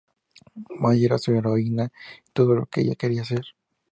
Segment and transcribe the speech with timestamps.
[0.81, 1.91] May era su heroína
[2.27, 3.45] y todo lo que ella quería ser.